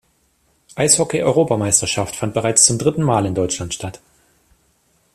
[0.77, 4.01] Eishockey-Europameisterschaft fand bereits zum dritten Mal in Deutschland statt.